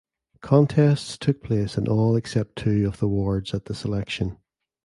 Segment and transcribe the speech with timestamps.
[0.41, 4.39] Contests took place in all except two of the wards at this election.